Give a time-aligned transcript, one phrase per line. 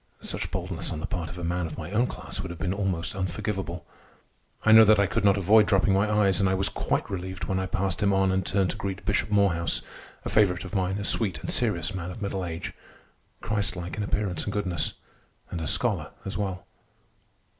[0.21, 2.73] Such boldness on the part of a man of my own class would have been
[2.73, 3.85] almost unforgivable.
[4.65, 7.43] I know that I could not avoid dropping my eyes, and I was quite relieved
[7.43, 11.03] when I passed him on and turned to greet Bishop Morehouse—a favorite of mine, a
[11.03, 12.73] sweet and serious man of middle age,
[13.41, 14.93] Christ like in appearance and goodness,
[15.51, 16.65] and a scholar as well.